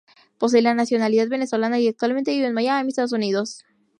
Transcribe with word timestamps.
Posee 0.39 0.63
la 0.63 0.73
nacionalidad 0.73 1.27
venezolana, 1.29 1.77
y 1.79 1.87
actualmente 1.87 2.31
vive 2.31 2.47
en 2.47 2.55
Miami, 2.55 2.89
Estados 2.89 3.11
Unidos. 3.11 3.63